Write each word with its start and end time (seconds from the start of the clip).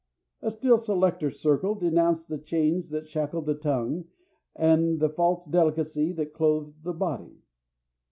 A 0.41 0.49
still 0.49 0.79
selecter 0.79 1.31
circle 1.31 1.75
denounced 1.75 2.27
the 2.27 2.39
chains 2.39 2.89
that 2.89 3.07
shackled 3.07 3.45
the 3.45 3.53
tongue 3.53 4.05
and 4.55 4.99
the 4.99 5.09
false 5.09 5.45
delicacy 5.45 6.11
that 6.13 6.33
clothed 6.33 6.83
the 6.83 6.91
body. 6.91 7.43